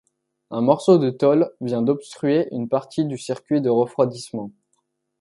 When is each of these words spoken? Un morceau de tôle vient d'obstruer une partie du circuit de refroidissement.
Un 0.49 0.61
morceau 0.61 0.97
de 0.97 1.11
tôle 1.11 1.51
vient 1.61 1.83
d'obstruer 1.83 2.47
une 2.49 2.67
partie 2.67 3.05
du 3.05 3.19
circuit 3.19 3.61
de 3.61 3.69
refroidissement. 3.69 4.49